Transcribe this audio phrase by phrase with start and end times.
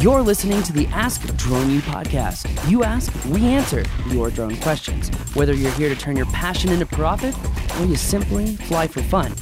[0.00, 2.70] You're listening to the Ask Drone U podcast.
[2.70, 5.08] You ask, we answer your drone questions.
[5.34, 7.34] Whether you're here to turn your passion into profit
[7.80, 9.34] or you simply fly for fun,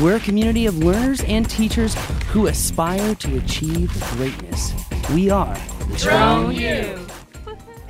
[0.00, 1.96] we're a community of learners and teachers
[2.28, 4.72] who aspire to achieve greatness.
[5.12, 5.58] We are
[5.96, 7.03] Drone U.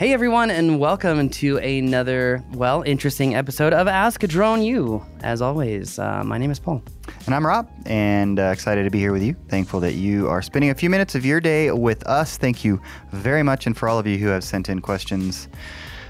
[0.05, 5.02] Hey everyone, and welcome to another, well, interesting episode of Ask a Drone U.
[5.23, 6.82] As always, uh, my name is Paul.
[7.25, 9.34] And I'm Rob, and uh, excited to be here with you.
[9.48, 12.37] Thankful that you are spending a few minutes of your day with us.
[12.37, 12.82] Thank you
[13.12, 13.66] very much.
[13.66, 15.48] And for all of you who have sent in questions,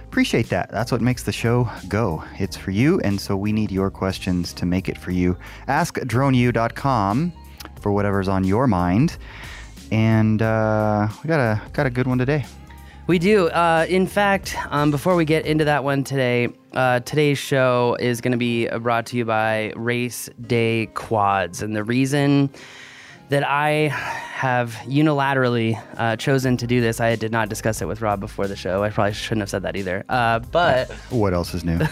[0.02, 0.72] appreciate that.
[0.72, 2.24] That's what makes the show go.
[2.40, 5.38] It's for you, and so we need your questions to make it for you.
[5.68, 7.32] AskDroneU.com
[7.80, 9.18] for whatever's on your mind.
[9.92, 12.44] And uh, we got a got a good one today.
[13.06, 13.48] We do.
[13.48, 18.22] Uh, in fact, um, before we get into that one today, uh, today's show is
[18.22, 21.60] going to be brought to you by Race Day Quads.
[21.60, 22.48] And the reason
[23.28, 28.00] that I have unilaterally uh, chosen to do this, I did not discuss it with
[28.00, 28.82] Rob before the show.
[28.82, 30.02] I probably shouldn't have said that either.
[30.08, 31.78] Uh, but What else is new?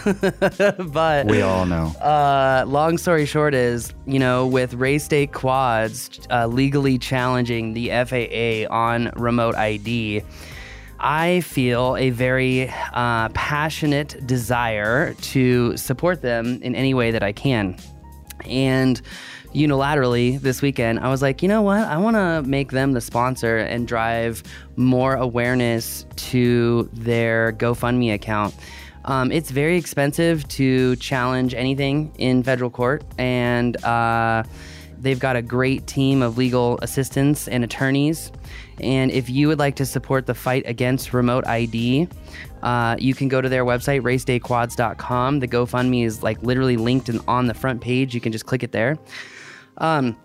[0.89, 1.89] but we all know.
[2.00, 7.89] uh, long story short is, you know, with race day quads uh, legally challenging the
[7.91, 10.22] FAA on remote ID,
[11.03, 17.33] I feel a very uh, passionate desire to support them in any way that I
[17.33, 17.77] can.
[18.47, 19.03] And
[19.53, 21.81] unilaterally this weekend, I was like, you know what?
[21.81, 24.44] I want to make them the sponsor and drive
[24.77, 28.55] more awareness to their GoFundMe account.
[29.05, 34.44] Um, it's very expensive to challenge anything in federal court, and uh,
[35.03, 38.33] they've got a great team of legal assistants and attorneys.
[38.81, 42.09] And if you would like to support the fight against remote ID,
[42.62, 45.41] uh, you can go to their website, racedayquads.com.
[45.41, 48.14] The GoFundMe is like literally linked in, on the front page.
[48.14, 48.97] You can just click it there.
[49.78, 50.17] Um,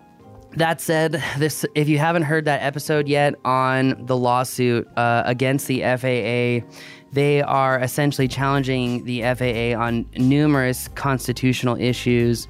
[0.56, 5.68] that said, this if you haven't heard that episode yet on the lawsuit uh, against
[5.68, 6.66] the FAA,
[7.12, 12.48] they are essentially challenging the FAA on numerous constitutional issues.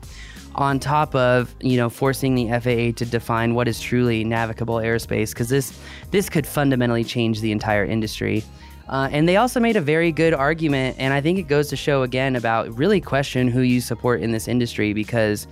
[0.58, 5.30] On top of you know forcing the FAA to define what is truly navigable airspace,
[5.30, 5.78] because this
[6.12, 8.44] this could fundamentally change the entire industry.
[8.90, 11.76] Uh, and they also made a very good argument, and I think it goes to
[11.76, 15.46] show again about really question who you support in this industry because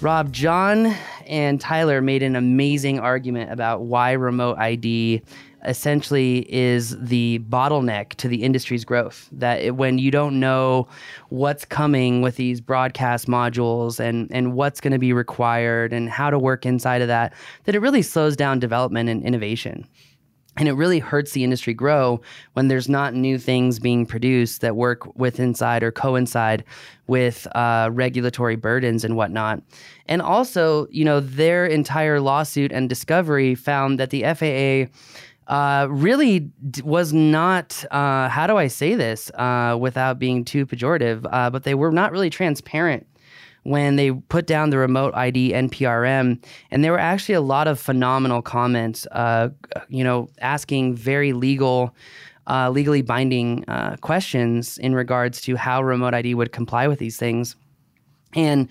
[0.00, 0.94] Rob, John,
[1.26, 5.22] and Tyler made an amazing argument about why remote ID
[5.64, 9.28] essentially is the bottleneck to the industry's growth.
[9.32, 10.88] That it, when you don't know
[11.28, 16.30] what's coming with these broadcast modules and, and what's going to be required and how
[16.30, 17.32] to work inside of that,
[17.64, 19.86] that it really slows down development and innovation.
[20.56, 22.20] And it really hurts the industry grow
[22.52, 26.64] when there's not new things being produced that work with inside or coincide
[27.08, 29.62] with uh, regulatory burdens and whatnot.
[30.06, 34.92] And also, you know, their entire lawsuit and discovery found that the FAA
[35.46, 40.66] uh, really d- was not, uh, how do I say this uh, without being too
[40.66, 43.06] pejorative, uh, but they were not really transparent
[43.64, 47.80] when they put down the remote ID NPRM, and there were actually a lot of
[47.80, 49.48] phenomenal comments, uh,
[49.88, 51.94] you know, asking very legal,
[52.70, 53.64] legally binding
[54.02, 57.56] questions in regards to how remote ID would comply with these things.
[58.34, 58.68] And,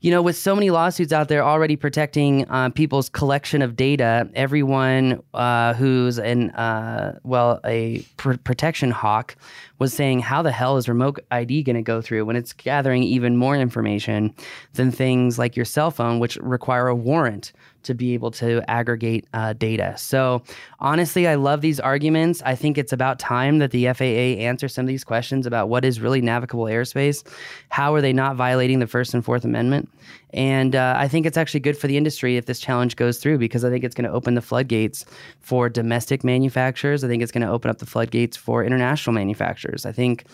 [0.00, 4.28] you know, with so many lawsuits out there already protecting uh, people's collection of data,
[4.34, 9.36] everyone uh, who's an, uh, well, a pr- protection hawk
[9.78, 13.02] was saying, how the hell is remote ID going to go through when it's gathering
[13.02, 14.34] even more information
[14.74, 19.26] than things like your cell phone, which require a warrant to be able to aggregate
[19.32, 19.94] uh, data.
[19.96, 20.42] So,
[20.80, 22.42] honestly, I love these arguments.
[22.44, 25.84] I think it's about time that the FAA answer some of these questions about what
[25.84, 27.26] is really navigable airspace.
[27.70, 29.89] How are they not violating the First and Fourth Amendment?
[30.32, 33.38] And uh, I think it's actually good for the industry if this challenge goes through
[33.38, 35.04] because I think it's going to open the floodgates
[35.40, 37.02] for domestic manufacturers.
[37.02, 39.84] I think it's going to open up the floodgates for international manufacturers.
[39.86, 40.24] I think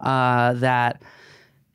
[0.00, 1.02] uh, that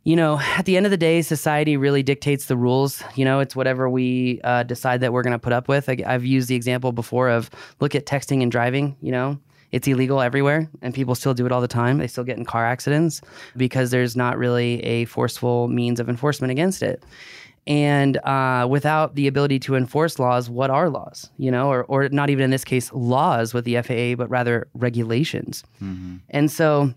[0.08, 3.04] you know, at the end of the day, society really dictates the rules.
[3.16, 5.90] You know, it's whatever we uh, decide that we're going to put up with.
[5.90, 7.50] I, I've used the example before of
[7.82, 8.96] look at texting and driving.
[9.02, 9.40] You know,
[9.72, 11.98] it's illegal everywhere, and people still do it all the time.
[11.98, 13.22] They still get in car accidents
[13.56, 17.04] because there's not really a forceful means of enforcement against it.
[17.66, 21.30] And uh, without the ability to enforce laws, what are laws?
[21.38, 24.70] You know, or, or not even in this case, laws with the FAA, but rather
[24.74, 25.66] regulations.
[26.30, 26.94] And so,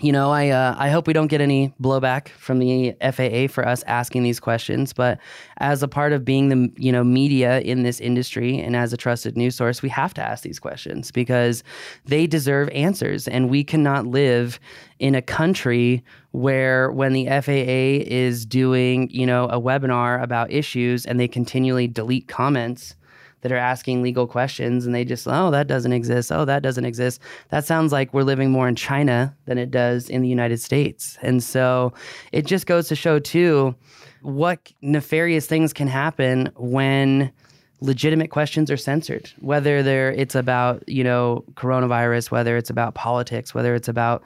[0.00, 3.66] you know, I uh, I hope we don't get any blowback from the FAA for
[3.66, 4.92] us asking these questions.
[4.92, 5.18] But
[5.58, 8.96] as a part of being the you know media in this industry and as a
[8.96, 11.64] trusted news source, we have to ask these questions because
[12.04, 14.60] they deserve answers, and we cannot live
[14.98, 21.06] in a country where when the FAA is doing you know a webinar about issues
[21.06, 22.94] and they continually delete comments
[23.42, 26.32] that are asking legal questions and they just, oh, that doesn't exist.
[26.32, 27.20] Oh, that doesn't exist.
[27.50, 31.18] That sounds like we're living more in China than it does in the United States.
[31.22, 31.92] And so
[32.32, 33.74] it just goes to show, too,
[34.22, 37.32] what nefarious things can happen when
[37.80, 43.54] legitimate questions are censored whether they're it's about you know coronavirus whether it's about politics
[43.54, 44.24] whether it's about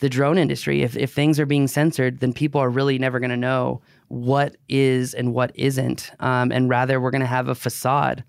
[0.00, 3.30] the drone industry if, if things are being censored then people are really never going
[3.30, 7.54] to know what is and what isn't um, and rather we're going to have a
[7.54, 8.24] facade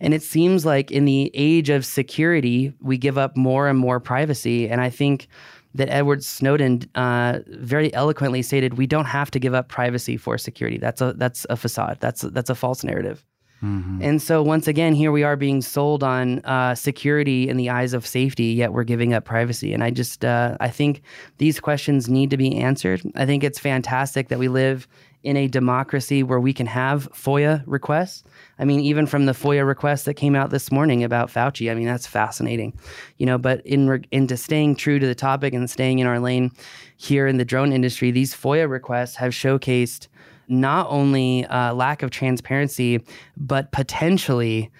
[0.00, 4.00] and it seems like in the age of security we give up more and more
[4.00, 5.28] privacy and i think
[5.74, 10.38] that Edward Snowden uh, very eloquently stated, "We don't have to give up privacy for
[10.38, 10.78] security.
[10.78, 11.98] That's a that's a facade.
[12.00, 13.24] That's a, that's a false narrative."
[13.62, 14.02] Mm-hmm.
[14.02, 17.92] And so once again, here we are being sold on uh, security in the eyes
[17.92, 19.74] of safety, yet we're giving up privacy.
[19.74, 21.02] And I just uh, I think
[21.38, 23.02] these questions need to be answered.
[23.16, 24.86] I think it's fantastic that we live
[25.24, 28.22] in a democracy where we can have FOIA requests.
[28.60, 31.74] I mean, even from the FOIA request that came out this morning about Fauci, I
[31.74, 32.78] mean, that's fascinating,
[33.16, 33.38] you know.
[33.38, 36.52] But in re- into staying true to the topic and staying in our lane
[36.96, 40.06] here in the drone industry, these FOIA requests have showcased
[40.48, 43.04] not only uh, lack of transparency,
[43.36, 44.70] but potentially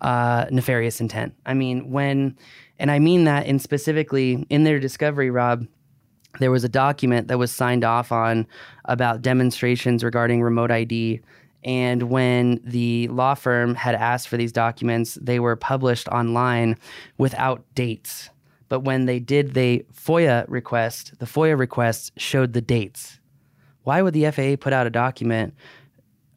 [0.00, 1.34] uh, nefarious intent.
[1.46, 2.36] I mean, when,
[2.78, 5.66] and I mean that in specifically in their discovery, Rob,
[6.40, 8.46] there was a document that was signed off on
[8.84, 11.20] about demonstrations regarding remote ID.
[11.62, 16.76] And when the law firm had asked for these documents, they were published online
[17.16, 18.28] without dates.
[18.68, 23.20] But when they did the FOIA request, the FOIA request showed the dates
[23.84, 25.54] why would the FAA put out a document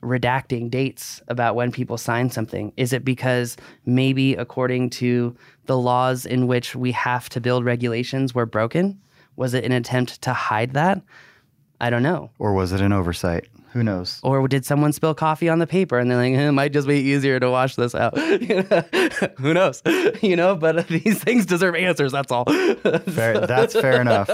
[0.04, 2.72] redacting dates about when people sign something?
[2.78, 5.36] Is it because maybe according to
[5.66, 9.02] the laws in which we have to build regulations were broken?
[9.36, 11.02] Was it an attempt to hide that?
[11.80, 12.32] I don't know.
[12.40, 13.48] Or was it an oversight?
[13.74, 14.20] Who knows?
[14.24, 16.88] Or did someone spill coffee on the paper and they're like, eh, it might just
[16.88, 18.18] be easier to wash this out?
[19.38, 19.84] Who knows?
[20.22, 22.12] You know, but these things deserve answers.
[22.12, 22.46] That's all.
[23.12, 24.30] fair, that's fair enough.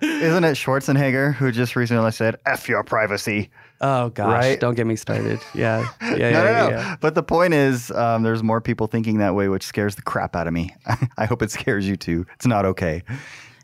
[0.00, 3.50] Isn't it Schwarzenegger who just recently said, F your privacy?
[3.80, 4.60] Oh gosh, right?
[4.60, 5.40] don't get me started.
[5.54, 6.68] Yeah, yeah, yeah, no, no, no.
[6.70, 6.96] yeah.
[7.00, 10.36] But the point is, um, there's more people thinking that way, which scares the crap
[10.36, 10.74] out of me.
[11.18, 12.24] I hope it scares you too.
[12.36, 13.02] It's not okay.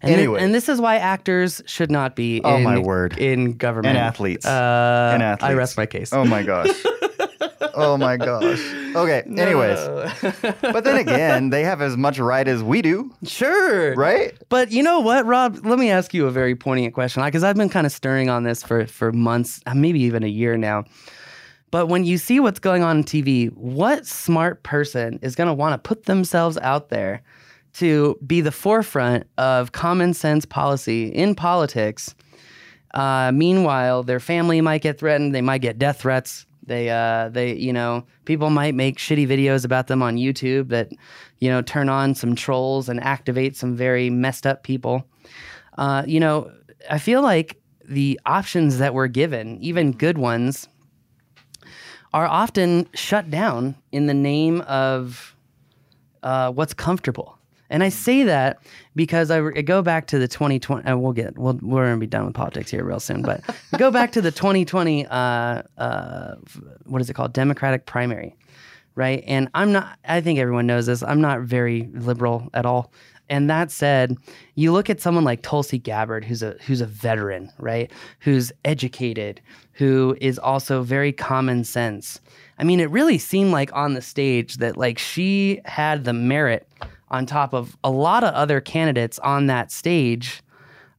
[0.02, 2.41] And anyway, th- and this is why actors should not be.
[2.43, 3.19] Oh in, my word!
[3.19, 4.47] In government and athletes.
[4.47, 5.50] Uh, and athletes.
[5.50, 6.12] I rest my case.
[6.12, 6.70] Oh my gosh.
[7.75, 8.61] oh my gosh.
[8.94, 9.23] Okay.
[9.26, 9.43] No.
[9.43, 9.79] Anyways,
[10.62, 13.14] but then again, they have as much right as we do.
[13.25, 13.94] Sure.
[13.94, 14.37] Right.
[14.49, 15.58] But you know what, Rob?
[15.64, 18.44] Let me ask you a very poignant question, because I've been kind of stirring on
[18.44, 20.85] this for for months, uh, maybe even a year now.
[21.70, 25.55] But when you see what's going on on TV, what smart person is going to
[25.55, 27.23] want to put themselves out there?
[27.75, 32.14] To be the forefront of common sense policy in politics.
[32.94, 35.34] Uh, meanwhile, their family might get threatened.
[35.34, 36.46] They might get death threats.
[36.67, 40.90] They, uh, they, you know, people might make shitty videos about them on YouTube that,
[41.38, 45.05] you know, turn on some trolls and activate some very messed up people.
[45.78, 46.50] Uh, you know,
[46.88, 50.69] I feel like the options that we're given, even good ones,
[52.12, 55.34] are often shut down in the name of
[56.23, 57.38] uh, what's comfortable.
[57.70, 58.58] And I say that
[58.94, 60.82] because I, I go back to the 2020.
[60.84, 63.22] And we'll get we'll, we're gonna be done with politics here real soon.
[63.22, 63.43] But
[63.78, 65.06] go back to the 2020.
[65.06, 66.34] Uh, uh,
[66.84, 67.32] what is it called?
[67.32, 68.37] Democratic primary,
[68.96, 69.25] right?
[69.26, 69.99] And I'm not.
[70.05, 71.02] I think everyone knows this.
[71.02, 72.92] I'm not very liberal at all.
[73.30, 74.16] And that said,
[74.56, 77.90] you look at someone like Tulsi Gabbard, who's a who's a veteran, right?
[78.18, 79.40] Who's educated,
[79.73, 82.21] who is also very common sense.
[82.59, 86.66] I mean, it really seemed like on the stage that like she had the merit
[87.11, 90.43] on top of a lot of other candidates on that stage.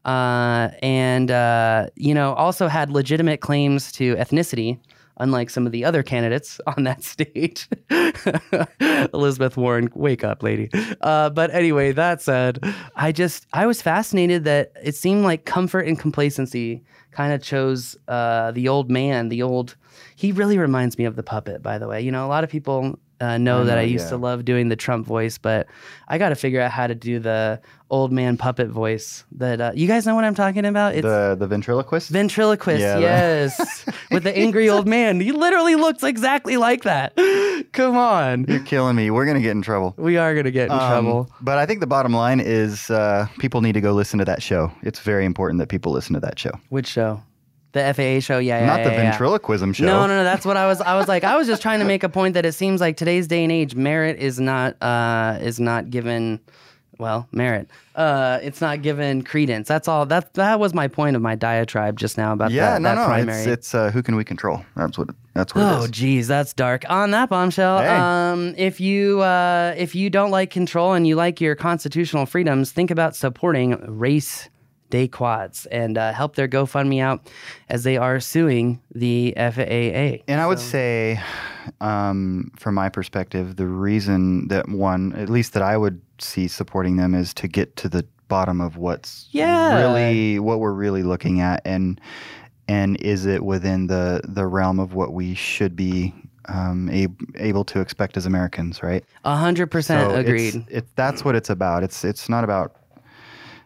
[0.04, 4.80] Uh, and, uh, you know, also had legitimate claims to ethnicity,
[5.18, 7.70] unlike some of the other candidates on that stage.
[9.14, 10.70] Elizabeth Warren, wake up, lady.
[11.02, 12.60] Uh, but anyway, that said,
[12.96, 17.96] I just, I was fascinated that it seemed like comfort and complacency kind of chose
[18.08, 19.76] uh, the old man, the old,
[20.16, 22.02] he really reminds me of the puppet, by the way.
[22.02, 24.12] You know, a lot of people uh, know, that I used yeah.
[24.12, 25.68] to love doing the Trump voice, but
[26.08, 29.24] I got to figure out how to do the old man puppet voice.
[29.34, 30.96] That uh, you guys know what I'm talking about?
[30.96, 32.10] It's the the ventriloquist.
[32.10, 35.20] Ventriloquist, yeah, yes, with the angry old man.
[35.20, 37.16] He literally looks exactly like that.
[37.74, 39.12] Come on, you're killing me.
[39.12, 39.94] We're gonna get in trouble.
[39.98, 41.32] We are gonna get in um, trouble.
[41.42, 44.42] But I think the bottom line is uh, people need to go listen to that
[44.42, 44.72] show.
[44.82, 46.52] It's very important that people listen to that show.
[46.70, 47.22] Which show?
[47.74, 48.66] The FAA show, yeah, yeah.
[48.66, 49.86] Not yeah, the yeah, ventriloquism show.
[49.86, 50.24] No, no, no.
[50.26, 50.82] That's what I was.
[50.82, 52.98] I was like, I was just trying to make a point that it seems like
[52.98, 56.40] today's day and age, merit is not uh, is not given.
[56.98, 57.68] Well, merit.
[57.96, 59.68] Uh, it's not given credence.
[59.68, 60.06] That's all.
[60.06, 62.96] That that was my point of my diatribe just now about yeah, that, no, that
[63.02, 63.06] no.
[63.06, 63.40] primary.
[63.40, 64.64] It's, it's uh, who can we control?
[64.76, 65.92] That's what That's what Oh, it is.
[65.92, 66.84] geez, that's dark.
[66.90, 67.88] On that bombshell, Hey.
[67.88, 72.72] um, if you uh, if you don't like control and you like your constitutional freedoms,
[72.72, 74.50] think about supporting Race
[74.92, 77.28] Day Quads and uh, help their GoFundMe out
[77.70, 80.22] as they are suing the FAA.
[80.28, 81.20] And I would say,
[81.80, 86.98] um, from my perspective, the reason that one, at least that I would see supporting
[86.98, 89.80] them, is to get to the bottom of what's Yeah.
[89.82, 92.00] really what we're really looking at, and
[92.68, 96.14] and is it within the the realm of what we should be
[96.48, 99.04] um, ab- able to expect as Americans, right?
[99.26, 100.66] A hundred percent So it's- agreed.
[100.70, 101.84] It, that's what it's about.
[101.84, 102.76] It's it's not about,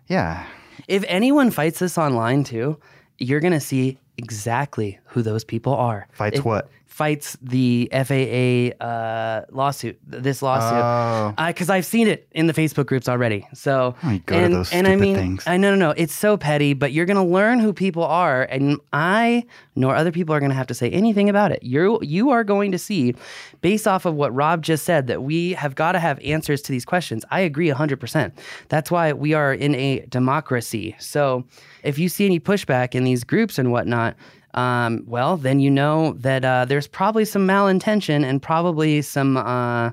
[0.08, 0.46] yeah.
[0.88, 2.80] If anyone fights this online too,
[3.18, 6.08] you're gonna see exactly who those people are.
[6.12, 6.70] Fights It what?
[6.86, 10.00] Fights the FAA uh, lawsuit.
[10.06, 11.36] This lawsuit.
[11.38, 11.48] Oh.
[11.48, 13.46] because I've seen it in the Facebook groups already.
[13.54, 15.44] So Oh, go to and, those and I mean, things.
[15.46, 18.80] I no no no, it's so petty, but you're gonna learn who people are, and
[18.94, 21.64] I nor other people are gonna have to say anything about it.
[21.64, 23.16] You you are going to see,
[23.62, 26.72] based off of what Rob just said, that we have got to have answers to
[26.72, 27.26] these questions.
[27.30, 28.34] I agree hundred percent.
[28.70, 30.96] That's why we are in a democracy.
[31.00, 31.44] So
[31.84, 34.16] if you see any pushback in these groups and whatnot.
[34.56, 39.92] Um, well, then you know that uh, there's probably some malintention and probably some uh,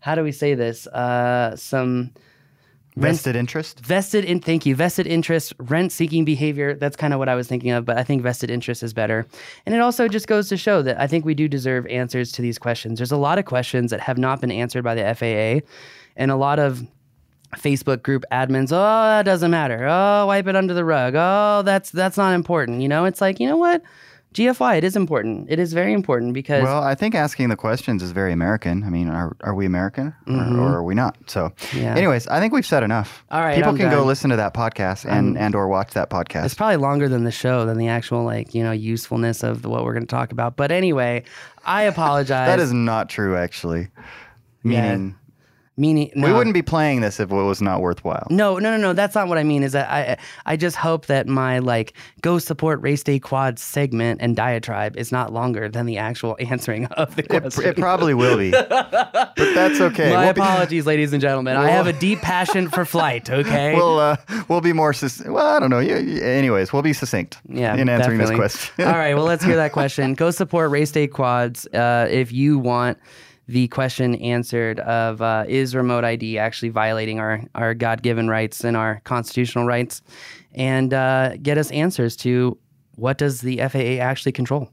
[0.00, 0.86] how do we say this?
[0.88, 2.10] Uh, some
[2.96, 3.80] Vested interest.
[3.80, 7.46] vested in thank you vested interest rent seeking behavior that's kind of what i was
[7.46, 9.26] thinking of but i think vested interest is better
[9.64, 12.42] and it also just goes to show that i think we do deserve answers to
[12.42, 15.64] these questions there's a lot of questions that have not been answered by the faa
[16.16, 16.84] and a lot of
[17.56, 21.90] facebook group admins oh that doesn't matter oh wipe it under the rug oh that's
[21.90, 23.82] that's not important you know it's like you know what
[24.32, 28.00] gfy it is important it is very important because Well, I think asking the questions
[28.04, 28.84] is very American.
[28.84, 31.16] I mean, are, are we American or, or are we not?
[31.26, 31.78] So, Mm-hmm.
[31.78, 31.96] Yeah.
[31.96, 33.24] anyways, I think we've said enough.
[33.32, 36.10] All right, people I'm can go listen to that podcast and and or watch that
[36.10, 36.44] podcast.
[36.44, 39.68] It's probably longer than the show than the actual like you know usefulness of the,
[39.68, 40.54] what we're going to talk about.
[40.56, 41.24] But anyway,
[41.64, 42.46] I apologize.
[42.46, 43.88] that is not true, actually.
[44.62, 45.16] Meaning,
[45.80, 48.26] meaning we wouldn't be playing this if it was not worthwhile.
[48.30, 48.92] No, no, no, no.
[48.92, 49.62] That's not what I mean.
[49.62, 54.20] Is that I I just hope that my like go support race day quad segment
[54.22, 57.64] and diatribe is not longer than the actual answering of the question.
[57.64, 60.12] it probably will be, but that's okay.
[60.12, 61.56] my We'll be- apologies, ladies and gentlemen.
[61.56, 63.28] I have a deep passion for flight.
[63.40, 63.74] Okay.
[63.74, 64.16] We'll uh,
[64.48, 64.92] we'll be more.
[64.92, 65.78] Sus- well, I don't know.
[65.78, 67.38] You, you- anyways, we'll be succinct.
[67.48, 68.42] Yeah, in answering definitely.
[68.44, 68.84] this question.
[68.86, 70.12] All right, well, let's hear that question.
[70.14, 72.98] Go support Race Day Quads uh, if you want
[73.50, 78.62] the question answered of uh, is remote ID actually violating our, our God given rights
[78.62, 80.02] and our constitutional rights,
[80.54, 82.56] and uh, get us answers to
[82.94, 84.70] what does the FAA actually control.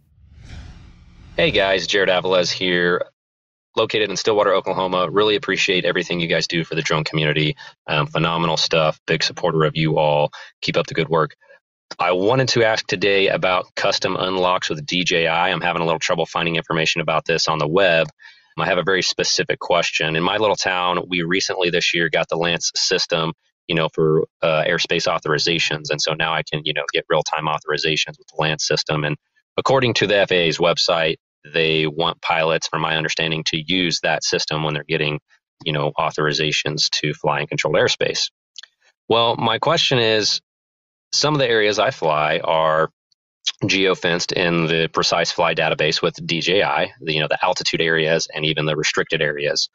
[1.37, 3.03] Hey guys, Jared Avalez here,
[3.75, 5.09] located in Stillwater, Oklahoma.
[5.09, 7.55] Really appreciate everything you guys do for the drone community.
[7.87, 8.99] Um, phenomenal stuff.
[9.07, 10.29] Big supporter of you all.
[10.61, 11.35] Keep up the good work.
[11.97, 15.27] I wanted to ask today about custom unlocks with DJI.
[15.27, 18.07] I'm having a little trouble finding information about this on the web.
[18.59, 20.15] I have a very specific question.
[20.15, 23.33] In my little town, we recently this year got the LAANC system,
[23.67, 27.45] you know, for uh, airspace authorizations, and so now I can, you know, get real-time
[27.45, 29.03] authorizations with the LAANC system.
[29.03, 29.15] And
[29.57, 31.17] according to the FAA's website,
[31.53, 35.19] they want pilots, from my understanding, to use that system when they're getting,
[35.63, 38.29] you know, authorizations to fly in controlled airspace.
[39.07, 40.41] Well, my question is,
[41.13, 42.89] some of the areas I fly are
[43.63, 48.45] geofenced in the precise fly database with DJI, the, you know, the altitude areas and
[48.45, 49.69] even the restricted areas.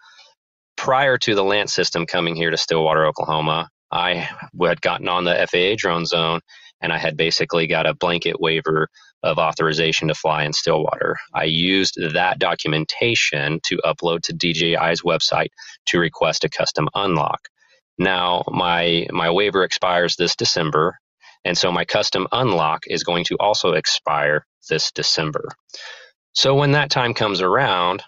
[0.76, 4.28] Prior to the LAANC system coming here to Stillwater, Oklahoma, I
[4.60, 6.40] had gotten on the FAA drone zone
[6.80, 8.88] and I had basically got a blanket waiver
[9.22, 11.16] of authorization to fly in Stillwater.
[11.34, 15.50] I used that documentation to upload to DJI's website
[15.86, 17.48] to request a custom unlock.
[17.98, 20.98] Now, my my waiver expires this December,
[21.44, 25.48] and so my custom unlock is going to also expire this December.
[26.34, 28.02] So when that time comes around,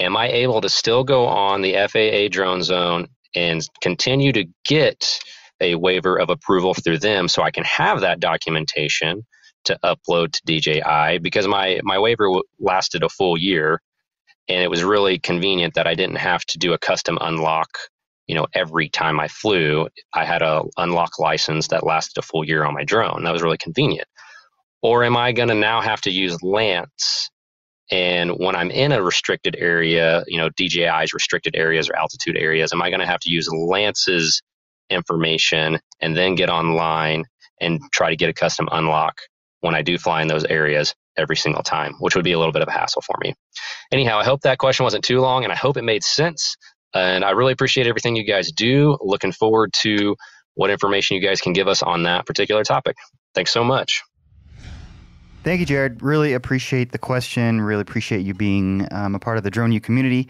[0.00, 5.20] am I able to still go on the FAA drone zone and continue to get
[5.60, 9.26] a waiver of approval through them so I can have that documentation
[9.64, 13.80] to upload to DJI because my my waiver w- lasted a full year
[14.48, 17.68] and it was really convenient that I didn't have to do a custom unlock
[18.28, 22.44] you know every time I flew I had a unlock license that lasted a full
[22.44, 24.08] year on my drone that was really convenient
[24.82, 26.86] or am I going to now have to use LAANC
[27.90, 32.72] and when I'm in a restricted area you know DJI's restricted areas or altitude areas
[32.72, 34.42] am I going to have to use LAANC's
[34.90, 37.24] information and then get online
[37.60, 39.18] and try to get a custom unlock
[39.60, 42.52] when I do fly in those areas every single time, which would be a little
[42.52, 43.34] bit of a hassle for me.
[43.92, 46.56] Anyhow, I hope that question wasn't too long and I hope it made sense.
[46.94, 48.96] And I really appreciate everything you guys do.
[49.00, 50.16] Looking forward to
[50.54, 52.96] what information you guys can give us on that particular topic.
[53.34, 54.02] Thanks so much.
[55.44, 56.02] Thank you, Jared.
[56.02, 57.60] Really appreciate the question.
[57.60, 60.28] Really appreciate you being um, a part of the Drone U community.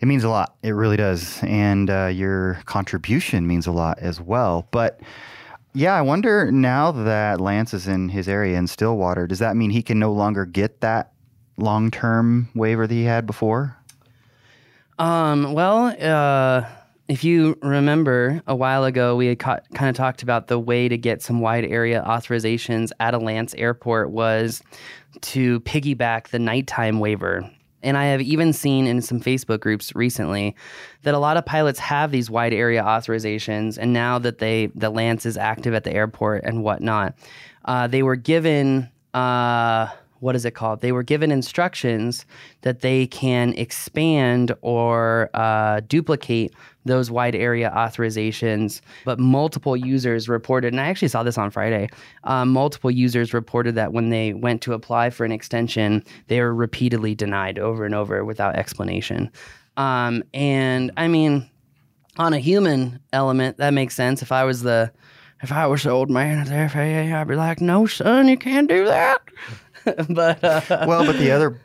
[0.00, 0.56] It means a lot.
[0.62, 1.38] It really does.
[1.44, 4.66] And uh, your contribution means a lot as well.
[4.72, 5.00] But
[5.74, 9.70] yeah, I wonder now that LAANC is in his area in Stillwater, does that mean
[9.70, 11.12] he can no longer get that
[11.56, 13.77] long term waiver that he had before?
[14.98, 16.68] Um, well, uh,
[17.08, 20.88] if you remember a while ago, we had ca- kind of talked about the way
[20.88, 24.62] to get some wide area authorizations at a LAANC airport was
[25.22, 27.48] to piggyback the nighttime waiver.
[27.82, 30.56] And I have even seen in some Facebook groups recently
[31.04, 34.90] that a lot of pilots have these wide area authorizations, and now that they the
[34.90, 37.14] LAANC is active at the airport and whatnot,
[37.64, 38.90] uh, they were given.
[39.14, 39.88] Uh,
[40.20, 40.80] what is it called?
[40.80, 42.26] They were given instructions
[42.62, 46.52] that they can expand or uh, duplicate
[46.84, 48.80] those wide area authorizations.
[49.04, 51.88] But multiple users reported, and I actually saw this on Friday.
[52.24, 56.54] Um, multiple users reported that when they went to apply for an extension, they were
[56.54, 59.30] repeatedly denied over and over without explanation.
[59.76, 61.48] Um, and I mean,
[62.16, 64.22] on a human element, that makes sense.
[64.22, 64.92] If I was the
[65.40, 68.36] if I was the old man at the FAA, I'd be like, "No, son, you
[68.36, 69.20] can't do that."
[70.10, 71.60] but uh, well, but the other,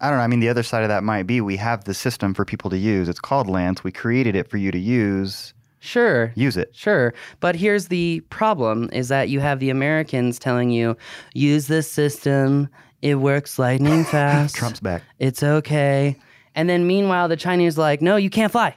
[0.00, 0.24] I don't know.
[0.24, 2.70] I mean, the other side of that might be we have the system for people
[2.70, 3.08] to use.
[3.08, 3.82] It's called LAANC.
[3.84, 5.54] We created it for you to use.
[5.80, 6.32] Sure.
[6.36, 6.74] Use it.
[6.74, 7.14] Sure.
[7.40, 10.96] But here's the problem is that you have the Americans telling you,
[11.32, 12.68] use this system.
[13.02, 14.54] It works lightning fast.
[14.54, 15.02] Trump's back.
[15.18, 16.16] It's okay.
[16.54, 18.74] And then meanwhile, the Chinese are like, no, you can't fly.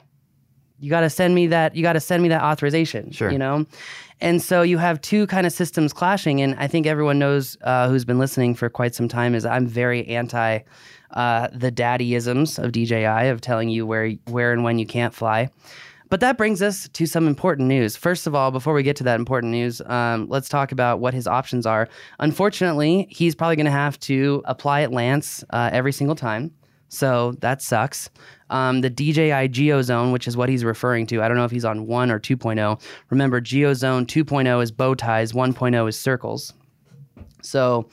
[0.83, 1.75] You got to send me that.
[1.75, 3.11] You got to send me that authorization.
[3.11, 3.31] Sure.
[3.31, 3.65] You know,
[4.19, 6.41] and so you have two kind of systems clashing.
[6.41, 9.65] And I think everyone knows uh, who's been listening for quite some time is I'm
[9.65, 10.59] very anti
[11.11, 15.49] uh, the daddyisms of DJI of telling you where where and when you can't fly.
[16.09, 17.95] But that brings us to some important news.
[17.95, 21.13] First of all, before we get to that important news, um, let's talk about what
[21.13, 21.87] his options are.
[22.19, 26.51] Unfortunately, he's probably going to have to apply at LAANC uh, every single time.
[26.93, 28.09] So that sucks.
[28.51, 31.65] Um, the DJI GeoZone, which is what he's referring to, I don't know if he's
[31.65, 32.79] on 1 or 2.0.
[33.09, 36.53] Remember, GeoZone 2.0 is bow ties, 1.0 is circles.
[37.41, 37.89] So,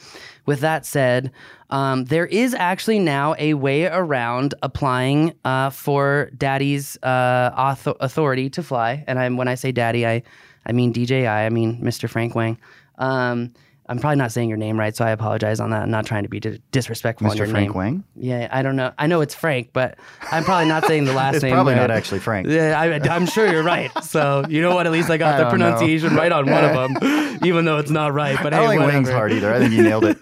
[0.46, 1.32] with that said,
[1.70, 8.50] um, there is actually now a way around applying uh, for Daddy's uh, author- authority
[8.50, 9.02] to fly.
[9.06, 10.22] And I'm, when I say Daddy, I,
[10.66, 12.08] I mean DJI, I mean Mr.
[12.08, 12.58] Frank Wang.
[12.98, 13.54] Um,
[13.90, 15.82] I'm probably not saying your name right, so I apologize on that.
[15.82, 16.38] I'm not trying to be
[16.70, 17.30] disrespectful Mr.
[17.32, 17.76] on your Frank name.
[17.76, 18.04] Wang?
[18.14, 18.92] Yeah, I don't know.
[18.96, 19.98] I know it's Frank, but
[20.30, 21.54] I'm probably not saying the last It's name.
[21.54, 21.80] probably right.
[21.80, 22.46] not actually Frank.
[22.46, 23.90] Yeah, I, I'm sure you're right.
[24.04, 24.86] So you know what?
[24.86, 25.72] At least I got I the don't know.
[25.72, 28.38] pronunciation right on one of them, even though it's not right.
[28.40, 28.96] But I hey, don't think whatever.
[28.98, 29.52] Wing's hard either.
[29.52, 30.18] I think you nailed it.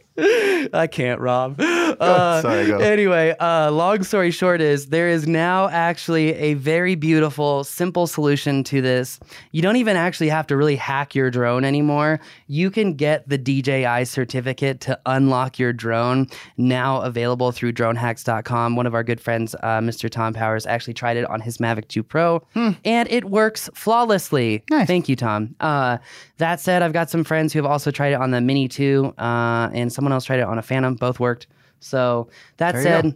[0.72, 1.60] I can't, Rob.
[1.60, 2.78] Uh, sorry, go.
[2.78, 8.62] Anyway, uh, long story short is there is now actually a very beautiful, simple solution
[8.64, 9.18] to this.
[9.50, 12.20] You don't even actually have to really hack your drone anymore.
[12.46, 18.76] You can get the DJI certificate to unlock your drone now available through dronehacks.com.
[18.76, 20.08] One of our good friends, uh, Mr.
[20.08, 24.62] Tom Powers, actually tried it on his Mavic 2 Pro, and it works flawlessly.
[24.70, 24.86] Nice.
[24.86, 25.56] Thank you, Tom.
[25.58, 25.98] Uh,
[26.38, 29.14] that said, I've got some friends who have also tried it on the Mini 2,
[29.18, 30.94] uh, and someone else tried it on a Phantom.
[30.96, 31.46] Both worked.
[31.80, 33.14] So that There you said,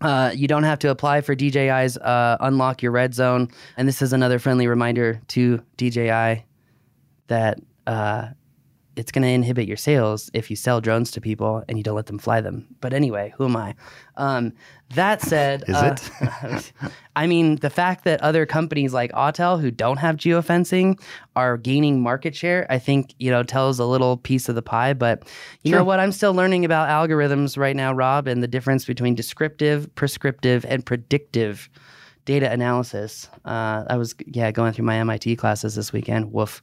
[0.00, 3.48] uh, you don't have to apply for DJI's uh, Unlock Your Red Zone.
[3.76, 6.44] And this is another friendly reminder to DJI
[7.26, 7.58] that
[7.88, 8.28] uh,
[8.96, 11.96] it's going to inhibit your sales if you sell drones to people and you don't
[11.96, 12.66] let them fly them.
[12.80, 13.74] But anyway, who am I?
[14.16, 14.52] Um,
[14.94, 15.96] that said, Is uh,
[16.42, 16.72] it?
[17.16, 21.00] I mean, the fact that other companies like Autel who don't have geofencing
[21.34, 24.92] are gaining market share, I think, you know, tells a little piece of the pie.
[24.92, 25.26] But
[25.62, 25.98] you know what?
[25.98, 30.84] I'm still learning about algorithms right now, Rob, and the difference between descriptive, prescriptive, and
[30.84, 31.70] predictive
[32.24, 33.28] data analysis.
[33.44, 36.32] Uh, I was, yeah, going through my MIT classes this weekend.
[36.32, 36.62] Woof.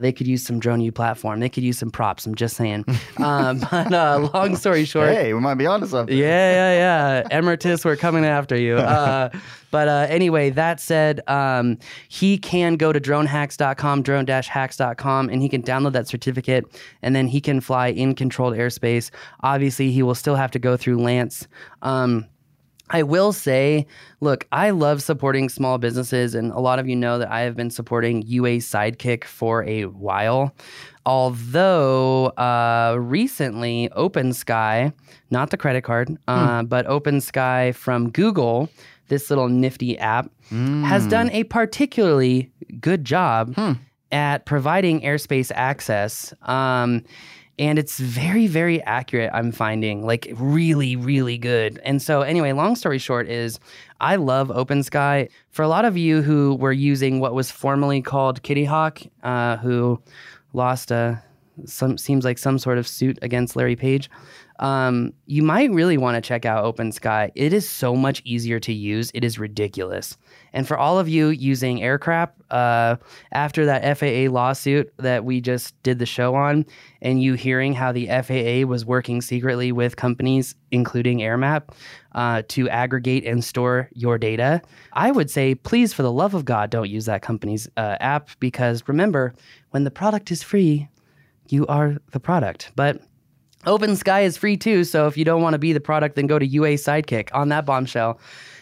[0.00, 1.40] They could use some Drone U platform.
[1.40, 2.26] They could use some props.
[2.26, 2.84] I'm just saying.
[3.18, 6.16] um, but uh, long story short, hey, we might be onto something.
[6.16, 7.38] yeah, yeah, yeah.
[7.38, 8.78] Emeritus, we're coming after you.
[8.98, 9.30] Uh,
[9.70, 15.62] but uh, anyway, that said, um, he can go to dronehacks.com, drone-hacks.com, and he can
[15.62, 16.64] download that certificate,
[17.02, 19.10] and then he can fly in controlled airspace.
[19.42, 21.46] Obviously, he will still have to go through LAANC.
[21.82, 22.26] Um,
[22.90, 23.86] I will say,
[24.20, 27.56] look, I love supporting small businesses, and a lot of you know that I have
[27.56, 30.54] been supporting UA Sidekick for a while.
[31.06, 34.92] Although uh, recently, OpenSky,
[35.30, 38.68] not the credit card, uh, but OpenSky from Google,
[39.08, 40.30] this little nifty app,
[40.84, 43.54] has done a particularly good job
[44.12, 46.32] at providing airspace access.
[46.42, 47.04] Um,
[47.58, 52.76] and it's very very accurate i'm finding like really really good and so anyway long
[52.76, 53.58] story short is
[54.00, 58.42] i love OpenSky for a lot of you who were using what was formerly called
[58.42, 60.00] Kittyhawk uh, who
[60.52, 61.22] lost a
[61.66, 64.10] some seems like some sort of suit against Larry Page.
[64.58, 67.30] Um, you might really want to check out Open Sky.
[67.34, 69.10] It is so much easier to use.
[69.14, 70.16] It is ridiculous.
[70.52, 72.96] And for all of you using Aircrap, uh,
[73.32, 76.64] after that FAA lawsuit that we just did the show on,
[77.02, 81.70] and you hearing how the FAA was working secretly with companies, including AirMap,
[82.12, 84.60] uh, to aggregate and store your data,
[84.94, 88.30] I would say, please, for the love of God, don't use that company's uh, app
[88.40, 89.34] because remember,
[89.70, 90.88] when the product is free,
[91.48, 92.72] you are the product.
[92.74, 93.00] But
[93.66, 96.26] Open Sky is free too, so if you don't want to be the product, then
[96.26, 98.20] go to UA Sidekick on that bombshell.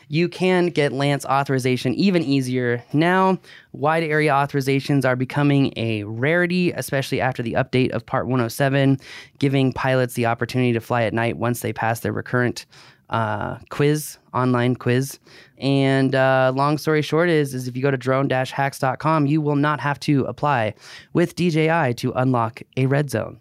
[0.09, 2.82] You can get LAANC authorization even easier.
[2.92, 3.38] Now,
[3.72, 8.98] wide area authorizations are becoming a rarity, especially after the update of Part 107,
[9.38, 12.66] giving pilots the opportunity to fly at night once they pass their recurrent
[13.11, 15.18] uh, quiz, online quiz.
[15.59, 19.80] And uh, long story short is, is if you go to drone-hacks.com, you will not
[19.80, 20.74] have to apply
[21.12, 23.40] with DJI to unlock a red zone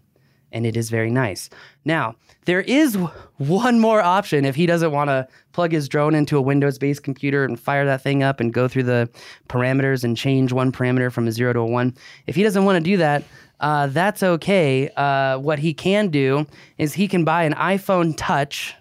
[0.55, 1.49] and it is very nice.
[1.83, 2.15] Now,
[2.45, 2.97] there is
[3.37, 7.03] one more option if he doesn't want to plug his drone into a Windows based
[7.03, 9.09] computer and fire that thing up and go through the
[9.49, 11.93] parameters and change one parameter from a zero to a one.
[12.25, 13.23] If he doesn't want to do that,
[13.59, 14.89] uh, that's okay.
[14.95, 18.73] Uh, what he can do is he can buy an iPhone Touch.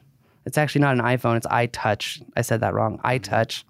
[0.46, 2.22] It's actually not an iPhone, it's iTouch.
[2.36, 2.98] I said that wrong.
[3.04, 3.64] iTouch.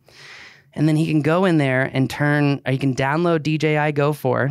[0.75, 4.13] And then he can go in there and turn, or he can download DJI Go
[4.13, 4.51] 4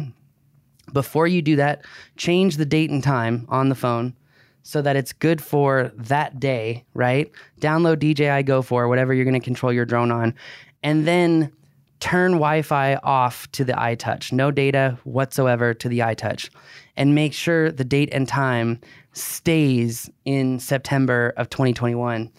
[0.91, 1.84] before you do that,
[2.17, 4.15] change the date and time on the phone
[4.63, 7.32] so that it's good for that day, right?
[7.60, 10.34] Download DJI Go for whatever you're going to control your drone on,
[10.82, 11.52] and then
[12.00, 14.32] turn Wi Fi off to the iTouch.
[14.32, 16.50] No data whatsoever to the iTouch.
[16.98, 18.80] And make sure the date and time
[19.13, 22.32] stays in September of 2021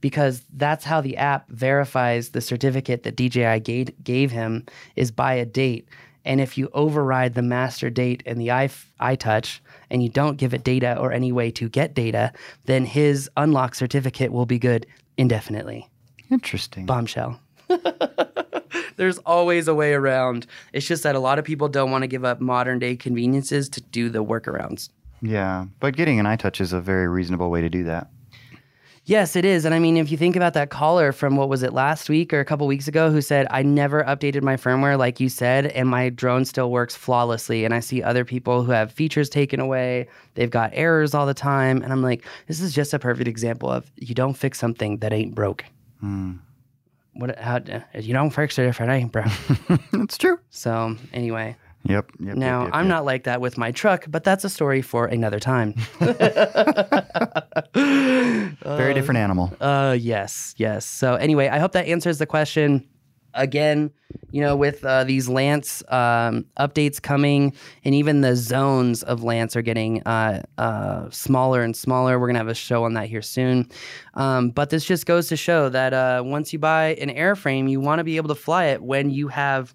[0.00, 5.34] because that's how the app verifies the certificate that DJI gave, gave him is by
[5.34, 5.88] a date.
[6.24, 10.64] And if you override the master date in the iTouch and you don't give it
[10.64, 12.32] data or any way to get data,
[12.64, 15.88] then his unlock certificate will be good indefinitely.
[16.30, 16.86] Interesting.
[16.86, 17.40] Bombshell.
[18.96, 20.46] There's always a way around.
[20.72, 23.68] It's just that a lot of people don't want to give up modern day conveniences
[23.70, 24.90] to do the workarounds.
[25.20, 28.08] Yeah, but getting an iTouch is a very reasonable way to do that.
[29.04, 29.64] Yes, it is.
[29.64, 32.32] And I mean, if you think about that caller from what was it last week
[32.32, 35.66] or a couple weeks ago who said, I never updated my firmware like you said,
[35.66, 37.64] and my drone still works flawlessly.
[37.64, 41.34] And I see other people who have features taken away, they've got errors all the
[41.34, 41.82] time.
[41.82, 45.12] And I'm like, this is just a perfect example of you don't fix something that
[45.12, 45.64] ain't broke.
[46.02, 46.38] Mm.
[47.14, 47.58] What, how,
[47.98, 49.26] you don't fix it if it ain't broke.
[49.92, 50.38] That's true.
[50.50, 51.56] So, anyway.
[51.84, 52.12] Yep.
[52.20, 54.82] yep now, yep, yep, I'm not like that with my truck, but that's a story
[54.82, 55.74] for another time.
[57.74, 59.52] Very different animal.
[59.60, 60.86] Uh, yes, yes.
[60.86, 62.88] So, anyway, I hope that answers the question.
[63.34, 63.90] Again,
[64.30, 69.56] you know, with uh, these LAANC um, updates coming, and even the zones of LAANC
[69.56, 72.18] are getting uh, uh, smaller and smaller.
[72.18, 73.70] We're gonna have a show on that here soon.
[74.14, 77.80] Um, but this just goes to show that uh, once you buy an airframe, you
[77.80, 79.74] want to be able to fly it when you have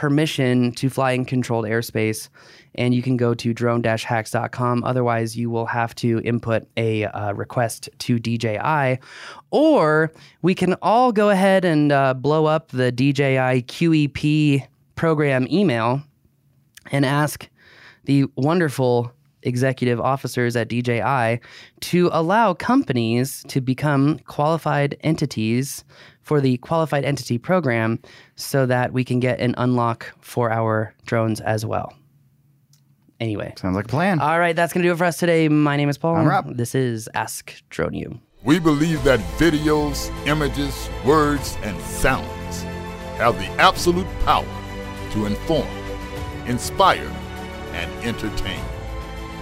[0.00, 2.30] permission to fly in controlled airspace.
[2.74, 4.82] And you can go to drone-hacks.com.
[4.82, 8.98] Otherwise, you will have to input a uh, request to DJI.
[9.50, 10.10] Or
[10.40, 16.02] we can all go ahead and uh, blow up the DJI QEP program email
[16.90, 17.50] and ask
[18.04, 21.40] the wonderful executive officers at DJI
[21.80, 25.84] to allow companies to become qualified entities
[26.22, 27.98] for the qualified entity program
[28.36, 31.94] so that we can get an unlock for our drones as well.
[33.18, 33.52] Anyway.
[33.56, 34.20] Sounds like a plan.
[34.20, 35.48] All right, that's going to do it for us today.
[35.48, 36.16] My name is Paul.
[36.16, 36.56] I'm Rob.
[36.56, 38.18] This is Ask Drone U.
[38.42, 42.62] We believe that videos, images, words, and sounds
[43.18, 44.46] have the absolute power
[45.12, 45.68] to inform,
[46.46, 47.10] inspire,
[47.72, 48.64] and entertain.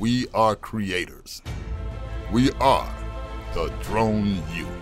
[0.00, 1.42] We are creators.
[2.32, 2.90] We are
[3.52, 4.79] the Drone U.